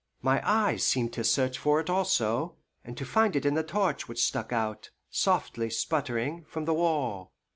[0.23, 4.07] My eyes seemed to search for it also, and to find it in the torch
[4.09, 7.33] which stuck out, softly sputtering, from the wall.